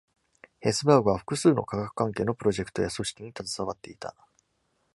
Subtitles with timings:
[0.61, 4.15] ヘスバーグは複数の科学関係のプロジェクトや組織に携わっていた。